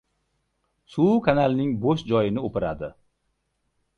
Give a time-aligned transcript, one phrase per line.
[0.93, 2.93] •Suv kanalning bo‘sh joyini o‘piradi.